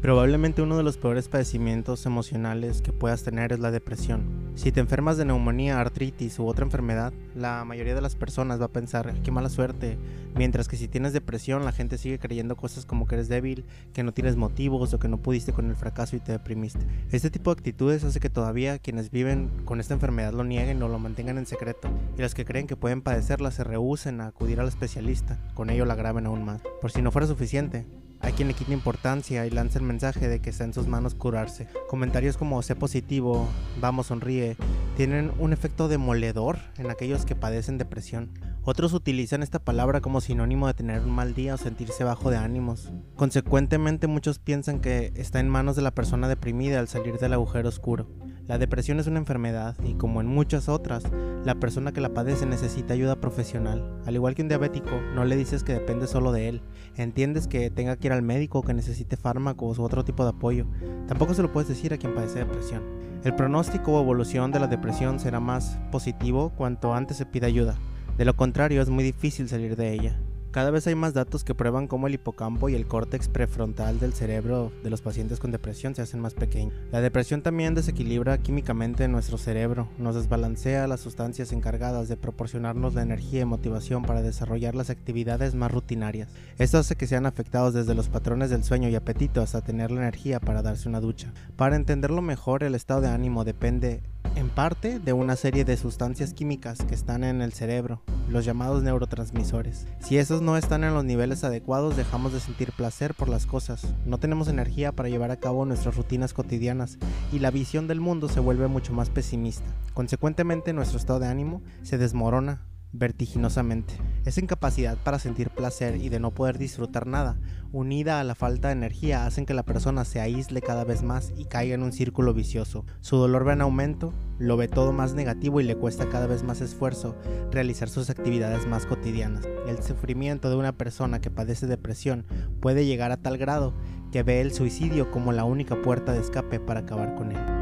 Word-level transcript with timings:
Probablemente 0.00 0.62
uno 0.62 0.78
de 0.78 0.82
los 0.82 0.96
peores 0.96 1.28
padecimientos 1.28 2.06
emocionales 2.06 2.80
que 2.80 2.90
puedas 2.90 3.22
tener 3.22 3.52
es 3.52 3.58
la 3.58 3.70
depresión. 3.70 4.50
Si 4.54 4.72
te 4.72 4.80
enfermas 4.80 5.18
de 5.18 5.26
neumonía, 5.26 5.78
artritis 5.78 6.38
u 6.38 6.46
otra 6.46 6.64
enfermedad, 6.64 7.12
la 7.34 7.66
mayoría 7.66 7.94
de 7.94 8.00
las 8.00 8.16
personas 8.16 8.58
va 8.58 8.64
a 8.64 8.72
pensar, 8.72 9.14
qué 9.22 9.30
mala 9.30 9.50
suerte, 9.50 9.98
mientras 10.34 10.68
que 10.68 10.78
si 10.78 10.88
tienes 10.88 11.12
depresión 11.12 11.66
la 11.66 11.72
gente 11.72 11.98
sigue 11.98 12.18
creyendo 12.18 12.56
cosas 12.56 12.86
como 12.86 13.06
que 13.06 13.16
eres 13.16 13.28
débil, 13.28 13.66
que 13.92 14.02
no 14.02 14.12
tienes 14.12 14.36
motivos 14.36 14.94
o 14.94 14.98
que 14.98 15.08
no 15.08 15.18
pudiste 15.18 15.52
con 15.52 15.68
el 15.68 15.76
fracaso 15.76 16.16
y 16.16 16.20
te 16.20 16.32
deprimiste. 16.32 16.86
Este 17.12 17.30
tipo 17.30 17.54
de 17.54 17.58
actitudes 17.58 18.02
hace 18.02 18.20
que 18.20 18.30
todavía 18.30 18.78
quienes 18.78 19.10
viven 19.10 19.50
con 19.66 19.80
esta 19.80 19.92
enfermedad 19.92 20.32
lo 20.32 20.44
nieguen 20.44 20.82
o 20.82 20.88
lo 20.88 20.98
mantengan 20.98 21.36
en 21.36 21.44
secreto, 21.44 21.90
y 22.16 22.22
los 22.22 22.34
que 22.34 22.46
creen 22.46 22.66
que 22.66 22.76
pueden 22.76 23.02
padecerla 23.02 23.50
se 23.50 23.64
rehúsen 23.64 24.22
a 24.22 24.28
acudir 24.28 24.60
al 24.60 24.68
especialista, 24.68 25.38
con 25.52 25.68
ello 25.68 25.84
la 25.84 25.92
agraven 25.92 26.24
aún 26.24 26.42
más. 26.42 26.62
Por 26.80 26.90
si 26.90 27.02
no 27.02 27.12
fuera 27.12 27.26
suficiente, 27.26 27.84
hay 28.20 28.32
quien 28.32 28.48
le 28.48 28.54
quita 28.54 28.72
importancia 28.72 29.46
y 29.46 29.50
lanza 29.50 29.78
el 29.78 29.84
mensaje 29.84 30.28
de 30.28 30.40
que 30.40 30.50
está 30.50 30.64
en 30.64 30.74
sus 30.74 30.86
manos 30.86 31.14
curarse. 31.14 31.68
Comentarios 31.88 32.36
como 32.36 32.60
sé 32.62 32.76
positivo, 32.76 33.48
vamos 33.80 34.08
sonríe, 34.08 34.56
tienen 34.96 35.32
un 35.38 35.52
efecto 35.52 35.88
demoledor 35.88 36.58
en 36.76 36.90
aquellos 36.90 37.24
que 37.24 37.34
padecen 37.34 37.78
depresión. 37.78 38.30
Otros 38.62 38.92
utilizan 38.92 39.42
esta 39.42 39.58
palabra 39.58 40.02
como 40.02 40.20
sinónimo 40.20 40.66
de 40.66 40.74
tener 40.74 41.00
un 41.00 41.10
mal 41.10 41.34
día 41.34 41.54
o 41.54 41.58
sentirse 41.58 42.04
bajo 42.04 42.30
de 42.30 42.36
ánimos. 42.36 42.92
Consecuentemente 43.16 44.06
muchos 44.06 44.38
piensan 44.38 44.80
que 44.80 45.12
está 45.16 45.40
en 45.40 45.48
manos 45.48 45.76
de 45.76 45.82
la 45.82 45.94
persona 45.94 46.28
deprimida 46.28 46.78
al 46.78 46.88
salir 46.88 47.18
del 47.18 47.32
agujero 47.32 47.68
oscuro. 47.70 48.06
La 48.50 48.58
depresión 48.58 48.98
es 48.98 49.06
una 49.06 49.20
enfermedad 49.20 49.76
y 49.86 49.94
como 49.94 50.20
en 50.20 50.26
muchas 50.26 50.68
otras, 50.68 51.04
la 51.44 51.54
persona 51.54 51.92
que 51.92 52.00
la 52.00 52.14
padece 52.14 52.46
necesita 52.46 52.94
ayuda 52.94 53.20
profesional. 53.20 54.02
Al 54.06 54.16
igual 54.16 54.34
que 54.34 54.42
un 54.42 54.48
diabético, 54.48 55.00
no 55.14 55.24
le 55.24 55.36
dices 55.36 55.62
que 55.62 55.72
depende 55.72 56.08
solo 56.08 56.32
de 56.32 56.48
él. 56.48 56.62
Entiendes 56.96 57.46
que 57.46 57.70
tenga 57.70 57.94
que 57.94 58.08
ir 58.08 58.12
al 58.12 58.22
médico 58.22 58.62
que 58.62 58.74
necesite 58.74 59.16
fármacos 59.16 59.78
u 59.78 59.84
otro 59.84 60.04
tipo 60.04 60.24
de 60.24 60.30
apoyo. 60.30 60.66
Tampoco 61.06 61.32
se 61.32 61.42
lo 61.42 61.52
puedes 61.52 61.68
decir 61.68 61.94
a 61.94 61.96
quien 61.96 62.12
padece 62.12 62.40
depresión. 62.40 62.82
El 63.22 63.36
pronóstico 63.36 63.92
o 63.92 64.02
evolución 64.02 64.50
de 64.50 64.58
la 64.58 64.66
depresión 64.66 65.20
será 65.20 65.38
más 65.38 65.78
positivo 65.92 66.50
cuanto 66.56 66.92
antes 66.92 67.18
se 67.18 67.26
pida 67.26 67.46
ayuda. 67.46 67.76
De 68.18 68.24
lo 68.24 68.34
contrario, 68.34 68.82
es 68.82 68.90
muy 68.90 69.04
difícil 69.04 69.48
salir 69.48 69.76
de 69.76 69.92
ella. 69.92 70.18
Cada 70.50 70.72
vez 70.72 70.84
hay 70.88 70.96
más 70.96 71.14
datos 71.14 71.44
que 71.44 71.54
prueban 71.54 71.86
cómo 71.86 72.08
el 72.08 72.14
hipocampo 72.14 72.68
y 72.68 72.74
el 72.74 72.86
córtex 72.86 73.28
prefrontal 73.28 74.00
del 74.00 74.12
cerebro 74.12 74.72
de 74.82 74.90
los 74.90 75.00
pacientes 75.00 75.38
con 75.38 75.52
depresión 75.52 75.94
se 75.94 76.02
hacen 76.02 76.18
más 76.18 76.34
pequeños. 76.34 76.74
La 76.90 77.00
depresión 77.00 77.42
también 77.42 77.76
desequilibra 77.76 78.36
químicamente 78.38 79.06
nuestro 79.06 79.38
cerebro, 79.38 79.86
nos 79.96 80.16
desbalancea 80.16 80.88
las 80.88 80.98
sustancias 80.98 81.52
encargadas 81.52 82.08
de 82.08 82.16
proporcionarnos 82.16 82.94
la 82.94 83.02
energía 83.02 83.42
y 83.42 83.44
motivación 83.44 84.02
para 84.02 84.22
desarrollar 84.22 84.74
las 84.74 84.90
actividades 84.90 85.54
más 85.54 85.70
rutinarias. 85.70 86.28
Esto 86.58 86.78
hace 86.78 86.96
que 86.96 87.06
sean 87.06 87.26
afectados 87.26 87.72
desde 87.72 87.94
los 87.94 88.08
patrones 88.08 88.50
del 88.50 88.64
sueño 88.64 88.88
y 88.88 88.96
apetito 88.96 89.42
hasta 89.42 89.60
tener 89.60 89.92
la 89.92 90.00
energía 90.00 90.40
para 90.40 90.62
darse 90.62 90.88
una 90.88 90.98
ducha. 90.98 91.32
Para 91.54 91.76
entenderlo 91.76 92.22
mejor, 92.22 92.64
el 92.64 92.74
estado 92.74 93.02
de 93.02 93.08
ánimo 93.08 93.44
depende 93.44 94.02
en 94.40 94.48
parte 94.48 94.98
de 94.98 95.12
una 95.12 95.36
serie 95.36 95.66
de 95.66 95.76
sustancias 95.76 96.32
químicas 96.32 96.78
que 96.88 96.94
están 96.94 97.24
en 97.24 97.42
el 97.42 97.52
cerebro, 97.52 98.00
los 98.30 98.46
llamados 98.46 98.82
neurotransmisores. 98.82 99.86
Si 100.00 100.16
esos 100.16 100.40
no 100.40 100.56
están 100.56 100.82
en 100.82 100.94
los 100.94 101.04
niveles 101.04 101.44
adecuados, 101.44 101.94
dejamos 101.94 102.32
de 102.32 102.40
sentir 102.40 102.72
placer 102.72 103.12
por 103.12 103.28
las 103.28 103.44
cosas, 103.44 103.94
no 104.06 104.16
tenemos 104.16 104.48
energía 104.48 104.92
para 104.92 105.10
llevar 105.10 105.30
a 105.30 105.36
cabo 105.36 105.66
nuestras 105.66 105.94
rutinas 105.94 106.32
cotidianas 106.32 106.96
y 107.32 107.40
la 107.40 107.50
visión 107.50 107.86
del 107.86 108.00
mundo 108.00 108.30
se 108.30 108.40
vuelve 108.40 108.66
mucho 108.66 108.94
más 108.94 109.10
pesimista. 109.10 109.66
Consecuentemente, 109.92 110.72
nuestro 110.72 110.96
estado 110.96 111.20
de 111.20 111.28
ánimo 111.28 111.60
se 111.82 111.98
desmorona 111.98 112.62
vertiginosamente. 112.92 113.94
Esa 114.24 114.40
incapacidad 114.40 114.96
para 114.98 115.18
sentir 115.18 115.50
placer 115.50 115.96
y 115.96 116.08
de 116.08 116.20
no 116.20 116.30
poder 116.32 116.58
disfrutar 116.58 117.06
nada, 117.06 117.38
unida 117.72 118.20
a 118.20 118.24
la 118.24 118.34
falta 118.34 118.68
de 118.68 118.72
energía, 118.72 119.26
hacen 119.26 119.46
que 119.46 119.54
la 119.54 119.62
persona 119.64 120.04
se 120.04 120.20
aísle 120.20 120.60
cada 120.60 120.84
vez 120.84 121.02
más 121.02 121.32
y 121.36 121.44
caiga 121.44 121.74
en 121.74 121.82
un 121.82 121.92
círculo 121.92 122.34
vicioso. 122.34 122.84
Su 123.00 123.16
dolor 123.16 123.46
va 123.46 123.52
en 123.52 123.60
aumento, 123.60 124.12
lo 124.40 124.56
ve 124.56 124.68
todo 124.68 124.92
más 124.92 125.12
negativo 125.12 125.60
y 125.60 125.64
le 125.64 125.76
cuesta 125.76 126.08
cada 126.08 126.26
vez 126.26 126.42
más 126.42 126.62
esfuerzo 126.62 127.14
realizar 127.52 127.90
sus 127.90 128.08
actividades 128.08 128.66
más 128.66 128.86
cotidianas. 128.86 129.44
El 129.68 129.82
sufrimiento 129.82 130.48
de 130.48 130.56
una 130.56 130.72
persona 130.72 131.20
que 131.20 131.30
padece 131.30 131.66
depresión 131.66 132.24
puede 132.60 132.86
llegar 132.86 133.12
a 133.12 133.18
tal 133.18 133.36
grado 133.36 133.74
que 134.10 134.22
ve 134.22 134.40
el 134.40 134.52
suicidio 134.52 135.10
como 135.10 135.32
la 135.32 135.44
única 135.44 135.80
puerta 135.82 136.12
de 136.12 136.20
escape 136.20 136.58
para 136.58 136.80
acabar 136.80 137.14
con 137.14 137.32
él. 137.32 137.59